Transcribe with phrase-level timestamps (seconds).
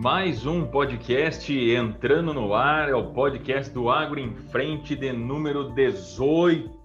[0.00, 5.70] Mais um podcast entrando no ar, é o podcast do Agro em Frente de número
[5.74, 6.80] 18.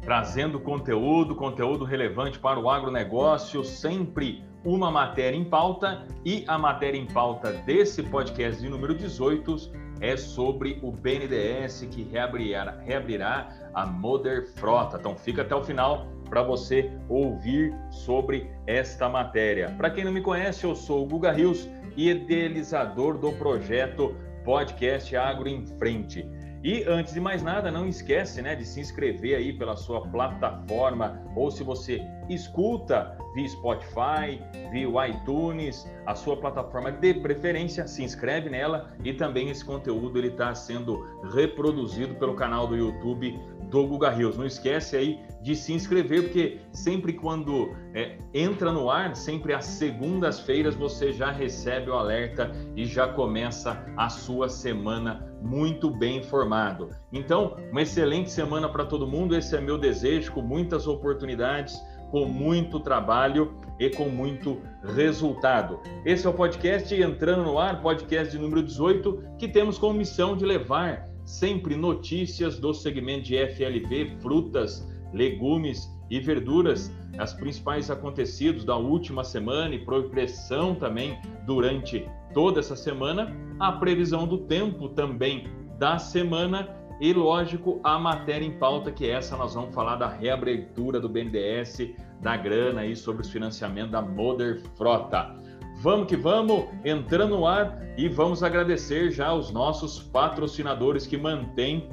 [0.00, 6.06] Trazendo conteúdo, conteúdo relevante para o agronegócio, sempre uma matéria em pauta.
[6.24, 9.54] E a matéria em pauta desse podcast de número 18
[10.00, 14.96] é sobre o BNDES que reabrirá, reabrirá a Moder Frota.
[14.96, 19.74] Então fica até o final para você ouvir sobre esta matéria.
[19.76, 24.14] Para quem não me conhece, eu sou o Guga Rios, idealizador do projeto
[24.44, 26.28] Podcast Agro em Frente.
[26.62, 31.22] E antes de mais nada, não esquece né, de se inscrever aí pela sua plataforma
[31.36, 38.50] ou se você escuta via Spotify, via iTunes, a sua plataforma de preferência, se inscreve
[38.50, 43.38] nela e também esse conteúdo ele está sendo reproduzido pelo canal do YouTube
[43.70, 44.36] do Guga Rios.
[44.36, 49.64] Não esquece aí de se inscrever, porque sempre quando é, entra no ar, sempre às
[49.64, 56.90] segundas-feiras, você já recebe o alerta e já começa a sua semana muito bem informado.
[57.12, 59.36] Então, uma excelente semana para todo mundo.
[59.36, 64.60] Esse é meu desejo, com muitas oportunidades, com muito trabalho e com muito
[64.94, 65.80] resultado.
[66.04, 70.36] Esse é o podcast Entrando no Ar, podcast de número 18, que temos como missão
[70.36, 78.64] de levar sempre notícias do segmento de FLV, frutas, legumes e verduras, as principais acontecidos
[78.64, 85.48] da última semana e progressão também durante toda essa semana, a previsão do tempo também
[85.78, 86.74] da semana.
[87.00, 91.08] E, lógico, a matéria em pauta, que é essa nós vamos falar da reabertura do
[91.08, 95.36] BNDES, da grana aí sobre os financiamentos da Moder Frota.
[95.78, 101.90] Vamos que vamos, entrando no ar e vamos agradecer já os nossos patrocinadores que mantêm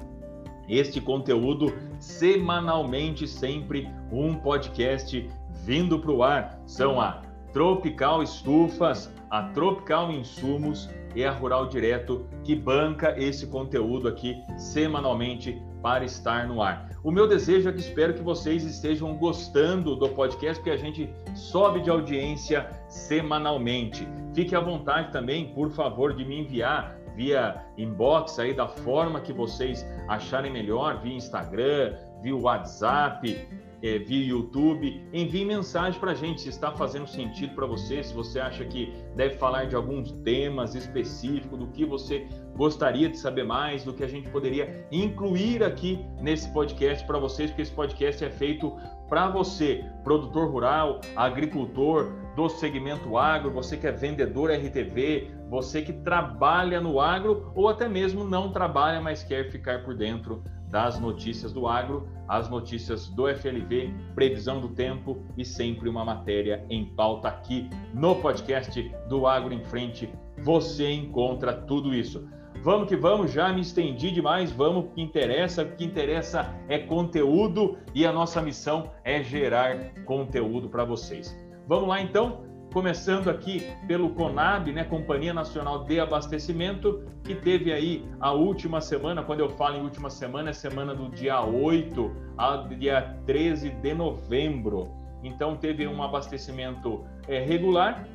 [0.70, 5.30] este conteúdo semanalmente, sempre um podcast
[5.66, 6.62] vindo para o ar.
[6.66, 14.08] São a Tropical Estufas, a Tropical Insumos e a Rural Direto, que banca esse conteúdo
[14.08, 16.90] aqui semanalmente para estar no ar.
[17.04, 21.14] O meu desejo é que espero que vocês estejam gostando do podcast, porque a gente
[21.36, 24.08] sobe de audiência semanalmente.
[24.34, 29.32] Fique à vontade também, por favor, de me enviar via inbox aí da forma que
[29.34, 33.48] vocês acharem melhor, via Instagram, via WhatsApp,
[33.84, 38.14] é, via YouTube, envie mensagem para a gente se está fazendo sentido para você, se
[38.14, 43.44] você acha que deve falar de alguns temas específicos, do que você gostaria de saber
[43.44, 48.24] mais, do que a gente poderia incluir aqui nesse podcast para vocês, porque esse podcast
[48.24, 48.74] é feito
[49.10, 55.92] para você, produtor rural, agricultor do segmento agro, você que é vendedor RTV, você que
[55.92, 60.42] trabalha no agro ou até mesmo não trabalha, mas quer ficar por dentro
[60.74, 66.66] das notícias do agro, as notícias do FLV, previsão do tempo e sempre uma matéria
[66.68, 70.12] em pauta aqui no podcast do Agro em Frente.
[70.40, 72.28] Você encontra tudo isso.
[72.64, 77.78] Vamos que vamos, já me estendi demais, vamos, que interessa, o que interessa é conteúdo
[77.94, 81.38] e a nossa missão é gerar conteúdo para vocês.
[81.68, 88.04] Vamos lá então, começando aqui pelo CONAB, né, Companhia Nacional de Abastecimento, que teve aí
[88.20, 92.68] a última semana, quando eu falo em última semana, é semana do dia 8 ao
[92.68, 94.90] dia 13 de novembro.
[95.24, 98.08] Então teve um abastecimento é, regular.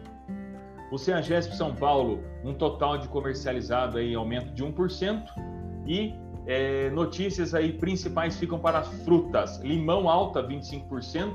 [0.90, 5.22] O CEAGESP São Paulo, um total de comercializado aí aumento de 1%.
[5.86, 6.14] E
[6.46, 9.60] é, notícias aí principais ficam para as frutas.
[9.60, 11.32] Limão alta 25%,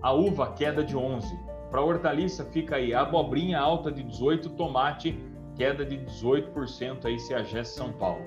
[0.00, 1.50] a uva queda de 11%.
[1.70, 5.18] Para hortaliça fica aí abobrinha alta de 18, tomate
[5.56, 8.24] queda de 18% aí CEAGES São Paulo.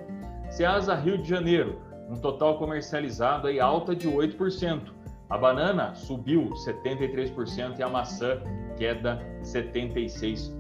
[0.50, 4.94] Ceasa Rio de Janeiro, um total comercializado aí alta de 8%.
[5.30, 8.40] A banana subiu 73% e a maçã
[8.78, 10.54] queda 76%.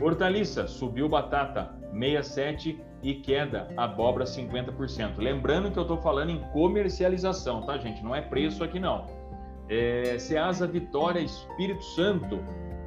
[0.00, 5.18] Hortaliça subiu batata 67 e queda abóbora 50%.
[5.18, 8.02] Lembrando que eu estou falando em comercialização, tá gente?
[8.02, 9.21] Não é preço aqui não.
[9.74, 12.38] É, Ceasa Vitória Espírito Santo,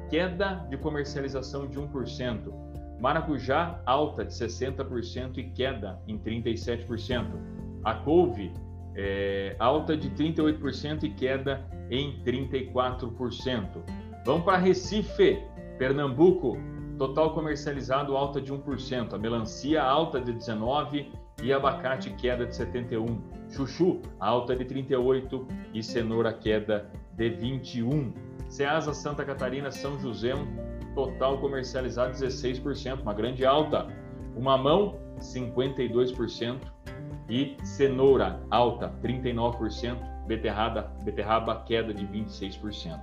[0.08, 2.54] queda de comercialização de 1%.
[3.00, 7.26] Maracujá, alta de 60% e queda em 37%.
[7.82, 8.52] A couve,
[8.94, 13.82] é, alta de 38% e queda em 34%.
[14.24, 15.42] Vamos para Recife,
[15.78, 16.56] Pernambuco,
[16.96, 19.12] total comercializado alta de 1%.
[19.12, 23.36] A melancia, alta de 19% e abacate, queda de 71%.
[23.48, 28.12] Chuchu, alta de 38 e cenoura queda de 21.
[28.48, 30.32] Ceasa Santa Catarina São José,
[30.94, 33.86] total comercializado 16%, uma grande alta.
[34.34, 36.58] O mamão 52%
[37.28, 43.00] e cenoura alta 39%, beterraba, beterraba queda de 26%.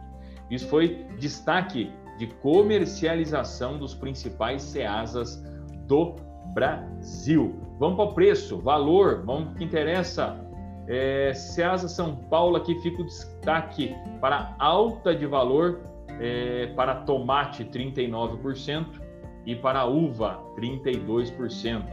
[0.51, 5.41] Isso foi destaque de comercialização dos principais ceasas
[5.87, 6.15] do
[6.53, 7.55] Brasil.
[7.79, 10.39] Vamos para o preço, valor, vamos para o que interessa.
[10.87, 15.81] É, Ceasa São Paulo aqui fica o destaque para alta de valor
[16.19, 19.01] é, para tomate 39%
[19.45, 21.83] e para uva 32%.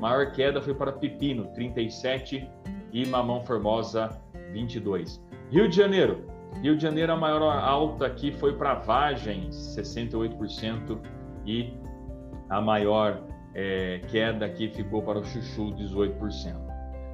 [0.00, 2.48] Maior queda foi para pepino 37
[2.92, 4.10] e mamão formosa
[4.52, 5.22] 22.
[5.50, 6.24] Rio de Janeiro.
[6.62, 10.98] Rio de Janeiro a maior alta aqui foi para vagem 68%
[11.44, 11.72] e
[12.48, 13.20] a maior
[13.54, 16.56] é, queda aqui ficou para o chuchu 18%.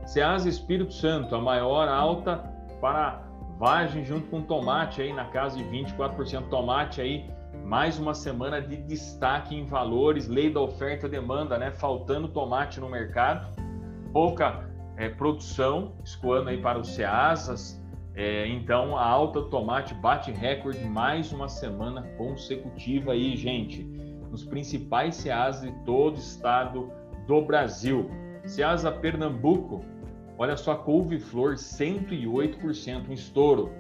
[0.07, 2.39] Ceasa Espírito Santo, a maior alta
[2.81, 3.23] para
[3.59, 7.31] vagem junto com tomate aí na casa de 24% tomate aí
[7.65, 11.71] mais uma semana de destaque em valores, lei da oferta e demanda, né?
[11.71, 13.47] Faltando tomate no mercado,
[14.13, 17.81] pouca é, produção, escoando aí para os Ceasas.
[18.15, 23.87] É, então, a alta do tomate bate recorde mais uma semana consecutiva aí, gente,
[24.31, 26.91] nos principais Ceasas de todo o estado
[27.27, 28.09] do Brasil.
[28.45, 29.85] Ceasa Pernambuco,
[30.39, 33.71] olha só, couve-flor 108%, um estouro.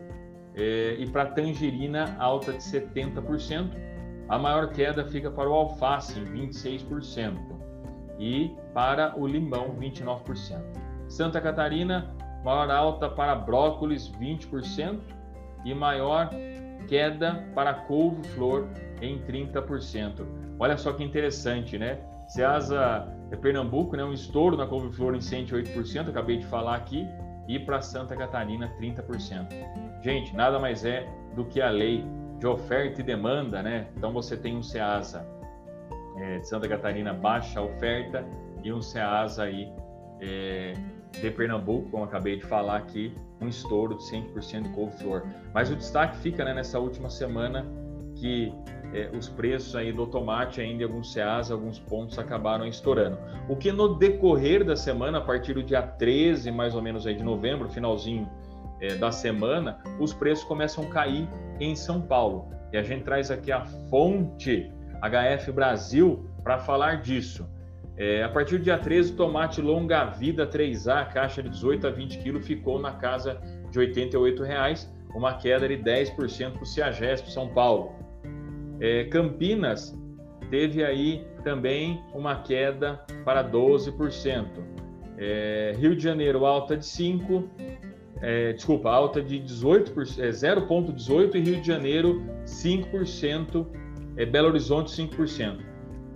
[0.54, 3.70] É, e para tangerina, alta de 70%.
[4.28, 7.36] A maior queda fica para o alface, 26%.
[8.18, 10.62] E para o limão, 29%.
[11.08, 12.14] Santa Catarina,
[12.44, 15.00] maior alta para brócolis, 20%.
[15.64, 16.30] E maior
[16.88, 18.68] queda para couve-flor,
[19.00, 20.26] em 30%.
[20.58, 21.98] Olha só que interessante, né?
[22.28, 24.04] Ceasa é Pernambuco, né?
[24.04, 27.06] um estouro na couve-flor em 108%, acabei de falar aqui.
[27.48, 29.48] E para Santa Catarina, 30%.
[30.02, 32.04] Gente, nada mais é do que a lei
[32.38, 33.88] de oferta e demanda, né?
[33.96, 35.26] Então você tem um Ceasa
[36.16, 38.24] é, de Santa Catarina baixa oferta
[38.62, 39.72] e um Ceasa aí
[40.20, 40.74] é,
[41.12, 45.24] de Pernambuco, como acabei de falar aqui, um estouro de 100% de couve-flor.
[45.52, 47.66] Mas o destaque fica né, nessa última semana
[48.16, 48.52] que
[48.92, 53.18] é, os preços aí do tomate ainda em alguns Ceasa, alguns pontos acabaram estourando.
[53.48, 57.14] O que no decorrer da semana, a partir do dia 13 mais ou menos aí
[57.14, 58.28] de novembro, finalzinho
[58.80, 61.28] é, da semana, os preços começam a cair
[61.60, 62.50] em São Paulo.
[62.72, 67.48] E a gente traz aqui a fonte HF Brasil para falar disso.
[68.00, 71.90] É, a partir do dia 13, o tomate longa vida 3A, caixa de 18 a
[71.90, 73.38] 20 quilos, ficou na casa
[73.70, 77.92] de R$ 88,00, uma queda de 10% para o Ciagesp São Paulo.
[78.80, 79.94] É, Campinas
[80.48, 84.46] teve aí também uma queda para 12%.
[85.18, 87.50] É, Rio de Janeiro, alta de 5%,
[88.22, 93.66] é, desculpa, alta de 18%, é, 0,18% e Rio de Janeiro 5%,
[94.16, 95.69] é, Belo Horizonte 5%.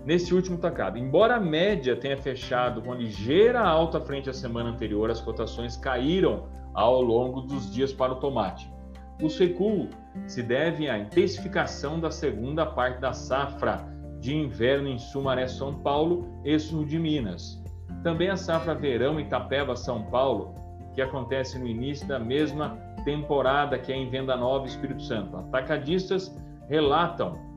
[0.05, 5.09] Nesse último tacado, embora a média tenha fechado com ligeira alta frente à semana anterior,
[5.09, 8.71] as cotações caíram ao longo dos dias para o tomate.
[9.19, 9.89] Os recuo
[10.27, 13.83] se devem à intensificação da segunda parte da safra
[14.19, 17.59] de inverno em Sumaré, São Paulo e sul de Minas.
[18.03, 20.53] Também a safra verão Itapeva, São Paulo,
[20.93, 25.35] que acontece no início da mesma temporada que é em Venda Nova, Espírito Santo.
[25.35, 26.37] Atacadistas
[26.69, 27.54] relatam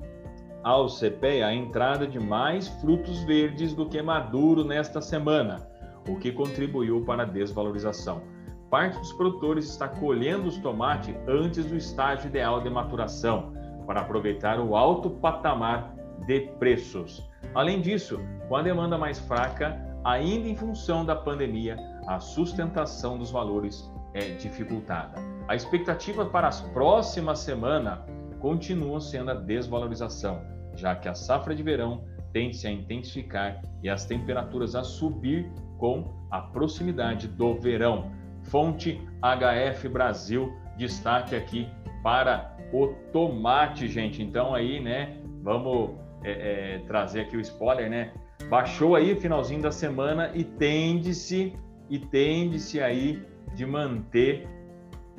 [0.63, 5.69] ao CPEA a entrada de mais frutos verdes do que maduro nesta semana,
[6.09, 8.23] o que contribuiu para a desvalorização.
[8.71, 13.53] Parte dos produtores está colhendo os tomates antes do estágio ideal de maturação,
[13.87, 15.95] para aproveitar o alto patamar
[16.27, 17.27] de preços.
[17.55, 23.31] Além disso, com a demanda mais fraca, ainda em função da pandemia, a sustentação dos
[23.31, 25.19] valores é dificultada.
[25.47, 28.01] A expectativa para as próximas semanas
[28.41, 30.43] continua sendo a desvalorização,
[30.75, 36.13] já que a safra de verão tende-se a intensificar e as temperaturas a subir com
[36.31, 38.11] a proximidade do verão.
[38.43, 41.69] Fonte HF Brasil, destaque aqui
[42.03, 44.23] para o tomate, gente.
[44.23, 45.91] Então aí, né, vamos
[46.23, 48.13] é, é, trazer aqui o spoiler, né?
[48.49, 51.55] Baixou aí finalzinho da semana e tende-se
[51.91, 53.23] e tende-se aí
[53.55, 54.47] de manter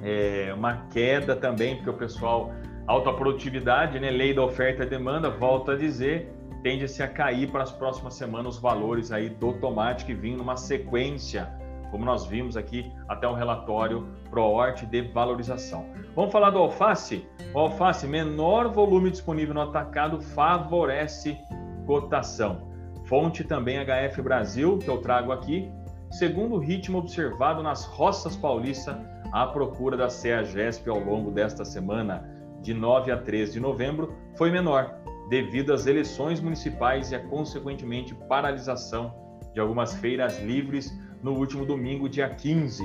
[0.01, 2.51] é, uma queda também, porque o pessoal,
[2.89, 7.61] alta produtividade, né, lei da oferta e demanda, volta a dizer, tende-se a cair para
[7.61, 11.47] as próximas semanas os valores aí do tomate que vinha numa sequência,
[11.91, 15.85] como nós vimos aqui até um relatório ProHort de valorização.
[16.15, 17.27] Vamos falar do alface?
[17.53, 21.37] O alface, menor volume disponível no atacado favorece
[21.85, 22.71] cotação.
[23.05, 25.71] Fonte também HF Brasil, que eu trago aqui,
[26.09, 28.97] segundo o ritmo observado nas roças paulistas,
[29.31, 34.51] a procura da CEAGESP ao longo desta semana, de 9 a 13 de novembro, foi
[34.51, 34.95] menor,
[35.29, 39.13] devido às eleições municipais e a consequentemente paralisação
[39.53, 42.83] de algumas feiras livres no último domingo, dia 15.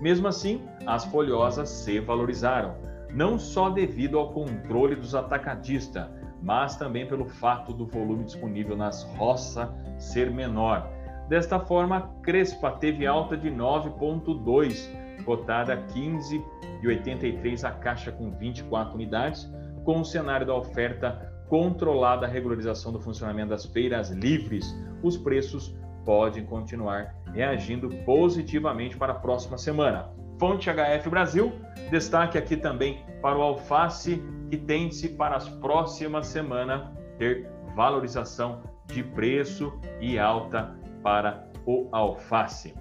[0.00, 2.76] Mesmo assim, as folhosas se valorizaram,
[3.10, 6.08] não só devido ao controle dos atacadistas,
[6.42, 10.90] mas também pelo fato do volume disponível nas roças ser menor.
[11.28, 14.90] Desta forma, a Crespa teve alta de 9,2,
[15.24, 19.50] cotada a 15,83 a caixa com 24 unidades,
[19.84, 25.76] com o cenário da oferta controlada a regularização do funcionamento das feiras livres, os preços
[26.04, 30.10] podem continuar reagindo positivamente para a próxima semana.
[30.38, 31.52] Fonte HF Brasil,
[31.90, 39.02] destaque aqui também para o alface, que tende-se para as próximas semanas ter valorização de
[39.02, 42.74] preço e alta para o alface.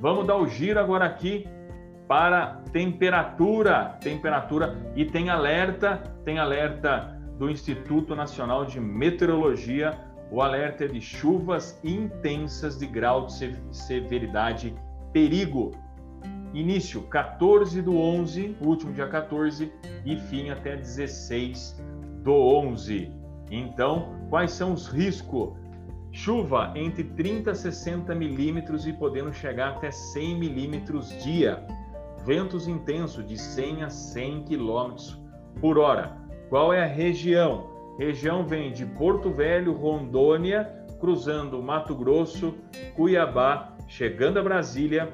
[0.00, 1.46] Vamos dar o giro agora aqui
[2.10, 9.96] para temperatura, temperatura e tem alerta, tem alerta do Instituto Nacional de Meteorologia,
[10.28, 14.74] o alerta é de chuvas intensas de grau de severidade
[15.12, 15.70] perigo.
[16.52, 19.72] Início 14 do 11, último dia 14
[20.04, 21.80] e fim até 16
[22.24, 23.08] do 11.
[23.52, 25.50] Então, quais são os riscos?
[26.10, 31.64] Chuva entre 30 a 60 milímetros e podendo chegar até 100 milímetros dia.
[32.24, 35.20] Ventos intensos de 100 a 100 quilômetros
[35.60, 36.16] por hora.
[36.48, 37.70] Qual é a região?
[37.98, 40.64] Região vem de Porto Velho, Rondônia,
[40.98, 42.54] cruzando Mato Grosso,
[42.94, 45.12] Cuiabá, chegando a Brasília,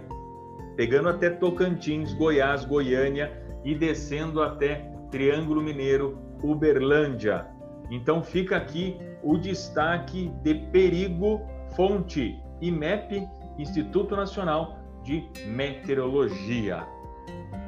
[0.76, 3.32] pegando até Tocantins, Goiás, Goiânia
[3.64, 7.46] e descendo até Triângulo Mineiro, Uberlândia.
[7.90, 11.40] Então fica aqui o destaque de perigo,
[11.74, 13.26] fonte IMEP,
[13.58, 16.95] Instituto Nacional de Meteorologia.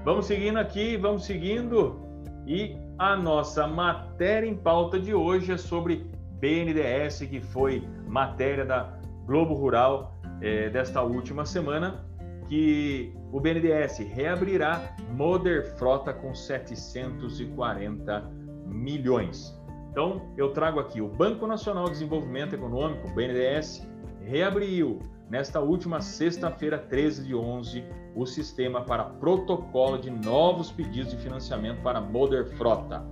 [0.04, 2.00] Vamos seguindo aqui, vamos seguindo
[2.46, 6.06] e a nossa matéria em pauta de hoje é sobre
[6.40, 12.04] BNDES, que foi matéria da Globo Rural é, desta última semana,
[12.48, 18.30] que o BNDES reabrirá Moder Frota com 740
[18.66, 19.54] milhões.
[19.90, 23.86] Então, eu trago aqui o Banco Nacional de Desenvolvimento Econômico, BNDES,
[24.20, 27.84] reabriu nesta última sexta-feira, 13 de 11,
[28.18, 33.06] o sistema para protocolo de novos pedidos de financiamento para Moder Frota,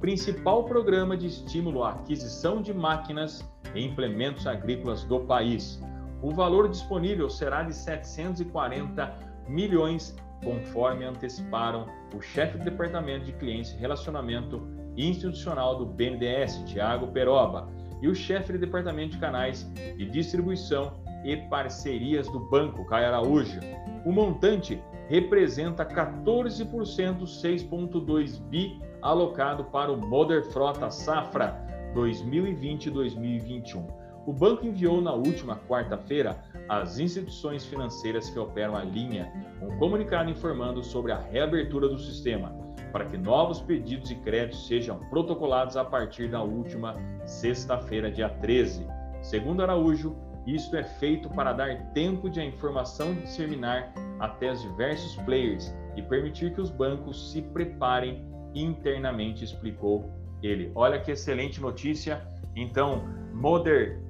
[0.00, 5.78] principal programa de estímulo à aquisição de máquinas e implementos agrícolas do país.
[6.22, 11.86] O valor disponível será de 740 milhões, conforme anteciparam
[12.16, 17.68] o chefe do Departamento de Clientes e Relacionamento Institucional do BNDES, Tiago Peroba,
[18.00, 20.94] e o chefe do Departamento de Canais e Distribuição
[21.24, 23.60] e Parcerias do Banco, Caio Araújo.
[24.04, 33.84] O montante representa 14% 6,2 bi alocado para o Moder Frota Safra 2020-2021.
[34.26, 39.32] O banco enviou na última quarta-feira às instituições financeiras que operam a linha
[39.62, 44.98] um comunicado informando sobre a reabertura do sistema para que novos pedidos de crédito sejam
[45.10, 46.94] protocolados a partir da última
[47.26, 48.86] sexta-feira, dia 13.
[49.22, 50.16] Segundo Araújo,
[50.54, 56.02] isto é feito para dar tempo de a informação disseminar até os diversos players e
[56.02, 60.10] permitir que os bancos se preparem internamente, explicou
[60.42, 60.72] ele.
[60.74, 62.26] Olha que excelente notícia.
[62.56, 64.00] Então, Moder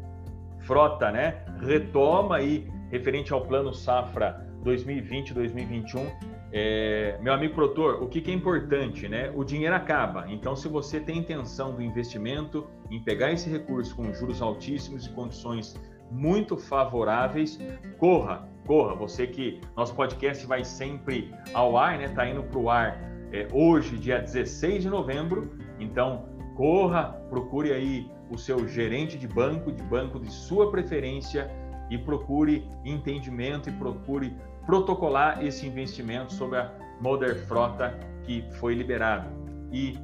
[0.60, 8.22] Frota, né, retoma aí referente ao plano safra 2020-2021 é, meu amigo produtor, o que,
[8.22, 9.30] que, é importante, né?
[9.34, 10.24] O dinheiro acaba.
[10.30, 15.10] Então, se você tem intenção do investimento em pegar esse recurso com juros altíssimos e
[15.10, 15.78] condições
[16.10, 17.58] muito favoráveis,
[17.98, 18.94] corra, corra.
[18.94, 22.08] Você que nosso podcast vai sempre ao ar, né?
[22.08, 22.98] Tá indo para o ar
[23.32, 25.50] é, hoje, dia 16 de novembro.
[25.78, 31.50] Então, corra, procure aí o seu gerente de banco, de banco de sua preferência
[31.90, 34.36] e procure entendimento e procure
[34.66, 39.28] protocolar esse investimento sobre a Moder Frota que foi liberado.
[39.72, 39.98] E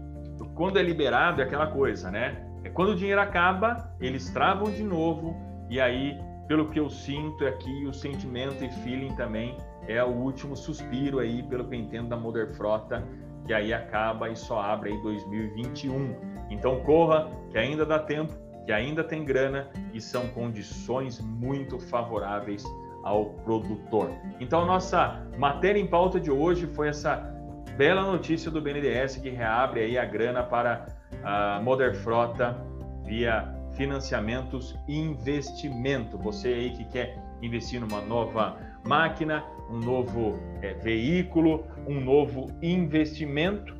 [0.54, 2.42] quando é liberado é aquela coisa, né?
[2.64, 5.36] É quando o dinheiro acaba, eles travam de novo
[5.68, 9.56] e aí, pelo que eu sinto aqui, o sentimento e feeling também
[9.88, 13.06] é o último suspiro aí, pelo que eu entendo da Moder Frota,
[13.46, 16.14] que aí acaba e só abre aí 2021.
[16.50, 18.32] Então corra, que ainda dá tempo,
[18.64, 22.64] que ainda tem grana e são condições muito favoráveis
[23.02, 24.10] ao produtor.
[24.40, 27.16] Então, nossa matéria em pauta de hoje foi essa
[27.76, 30.86] bela notícia do BNDES que reabre aí a grana para
[31.22, 32.56] a Moder Frota
[33.04, 36.18] via financiamentos e investimento.
[36.18, 43.74] Você aí que quer investir numa nova máquina, um novo é, veículo, um novo investimento,